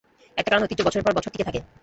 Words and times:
একটা 0.37 0.49
কারণে 0.49 0.65
ঐতিহ্য 0.65 0.85
বছরের 0.85 1.05
পর 1.05 1.15
বছর 1.17 1.31
টিকে 1.31 1.47
থাকে। 1.47 1.59